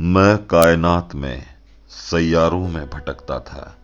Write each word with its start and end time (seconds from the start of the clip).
मैं 0.00 0.46
कायनात 0.46 1.14
में, 1.14 1.46
सैयारों 1.88 2.68
में 2.68 2.90
भटकता 2.90 3.40
था। 3.40 3.76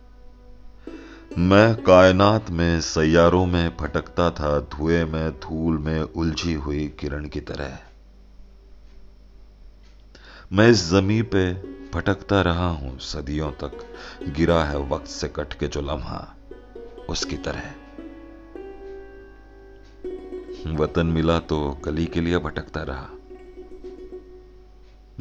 मैं 1.37 1.75
कायनात 1.75 2.49
में, 2.49 2.81
सैयारों 2.81 3.45
में 3.45 3.77
भटकता 3.77 4.31
था, 4.31 4.59
धुएँ 4.59 5.05
में, 5.05 5.31
धूल 5.31 5.77
में 5.77 6.01
उलझी 6.01 6.53
हुई 6.53 6.87
किरण 6.99 7.27
की 7.27 7.39
तरह। 7.39 7.79
मैं 10.53 10.69
इस 10.69 10.91
जमी 10.91 11.21
पे 11.21 11.53
भटकता 11.93 12.41
रहा 12.41 12.67
हूँ 12.67 12.99
सदियों 12.99 13.51
तक, 13.51 13.93
गिरा 14.29 14.63
है 14.63 14.89
वक्त 14.89 15.07
से 15.07 15.27
कट 15.27 15.53
के 15.53 15.67
जो 15.67 15.81
लम्हा, 15.81 16.35
उसकी 17.09 17.37
तरह। 17.37 17.63
वतन 20.67 21.07
मिला 21.07 21.39
तो 21.39 21.81
गली 21.85 22.05
के 22.05 22.21
लिए 22.21 22.37
भटकता 22.37 22.83
रहा। 22.83 23.09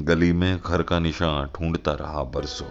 गली 0.00 0.32
में 0.32 0.60
घर 0.66 0.82
का 0.82 0.98
निशान 0.98 1.46
ढूंढता 1.46 1.92
रहा 1.92 2.22
बरसों। 2.22 2.68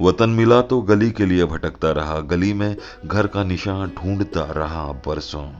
वतन 0.00 0.30
मिला 0.30 0.62
तो 0.62 0.82
गली 0.82 1.10
के 1.10 1.26
लिए 1.26 1.44
भटकता 1.44 1.90
रहा, 1.90 2.20
गली 2.20 2.52
में 2.52 2.76
घर 3.04 3.26
का 3.26 3.44
निशान 3.44 3.88
ढूंढता 3.88 4.44
रहा 4.44 4.92
बरसों। 4.92 5.52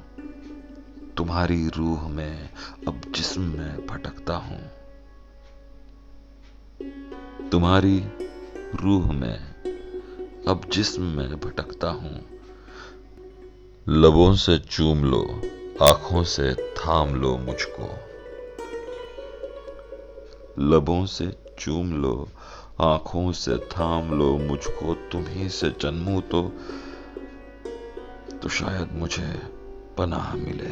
तुम्हारी 1.16 1.68
रूह 1.68 2.08
में 2.08 2.50
अब 2.88 3.00
जिस्म 3.14 3.40
में 3.40 3.86
भटकता 3.86 4.34
हूँ। 4.36 4.70
तुम्हारी 7.48 8.04
रूह 8.74 9.12
में 9.12 9.38
अब 10.48 10.60
जिस्म 10.72 11.02
में 11.02 11.40
भटकता 11.40 11.88
हूँ। 11.90 12.20
लबों 13.88 14.34
से 14.34 14.58
चूम 14.58 15.04
लो, 15.04 15.42
आँखों 15.82 16.24
से 16.24 16.54
थाम 16.54 17.14
लो 17.14 17.38
मुझको। 17.38 18.09
लबों 20.60 21.06
से 21.06 21.36
चूम 21.58 21.92
लो, 22.02 22.28
आँखों 22.80 23.32
से 23.32 23.56
थाम 23.56 24.18
लो, 24.18 24.38
मुझको 24.38 24.94
तुम्ही 24.94 25.48
से 25.48 25.70
जन्मू 25.70 26.20
तो 26.20 26.42
तो 28.38 28.48
शायद 28.48 28.92
मुझे 28.92 29.42
पनाह 29.98 30.34
मिले। 30.34 30.70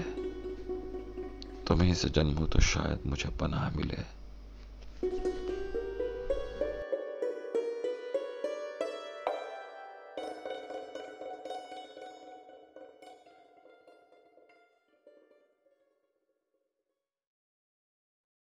तुम्ही 1.66 1.94
से 1.94 2.08
जन्मू 2.08 2.46
तो 2.46 2.60
शायद 2.60 2.98
मुझे 3.06 3.28
पनाह 3.28 3.70
मिले। 3.70 4.18